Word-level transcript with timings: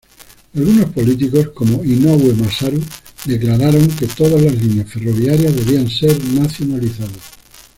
Algunos 0.55 0.85
políticos, 0.95 1.49
como 1.53 1.83
Inoue 1.83 2.33
Masaru, 2.33 2.81
declararon 3.25 3.87
que 3.87 4.07
todas 4.07 4.41
las 4.41 4.55
líneas 4.59 4.89
ferroviarias 4.91 5.55
debían 5.55 5.87
ser 5.91 6.17
nacionalizadas. 6.33 7.21